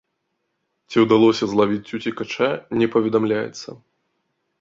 [0.89, 2.49] Ці ўдалося злавіць уцекача,
[2.83, 3.67] не паведамляецца.